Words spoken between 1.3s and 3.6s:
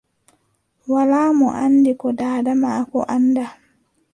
mo anndi ko daada maako anndaa.